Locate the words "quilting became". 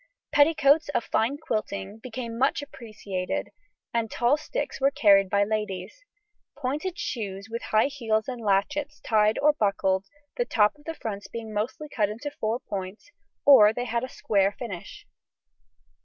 1.37-2.35